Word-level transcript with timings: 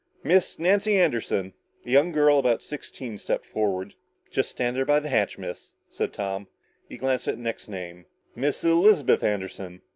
"Miss 0.23 0.57
Nancy 0.57 0.97
Anderson?" 0.97 1.53
A 1.85 1.89
young 1.91 2.11
girl 2.11 2.39
about 2.39 2.63
sixteen 2.63 3.19
stepped 3.19 3.45
forward. 3.45 3.93
"Just 4.31 4.49
stand 4.49 4.75
there 4.75 4.83
by 4.83 4.99
the 4.99 5.09
hatch, 5.09 5.37
Miss," 5.37 5.75
said 5.91 6.11
Tom. 6.11 6.47
He 6.89 6.97
glanced 6.97 7.27
at 7.27 7.35
the 7.35 7.41
next 7.43 7.67
name. 7.67 8.07
"Miss 8.33 8.63
Elizabeth 8.63 9.23
Anderson?" 9.23 9.83